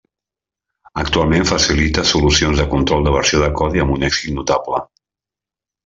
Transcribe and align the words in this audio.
Actualment 1.01 1.45
facilita 1.49 2.05
solucions 2.13 2.63
de 2.63 2.67
control 2.73 3.05
de 3.09 3.15
versió 3.19 3.43
de 3.45 3.51
codi 3.61 3.85
amb 3.87 3.97
un 3.99 4.09
èxit 4.11 4.37
notable. 4.41 4.83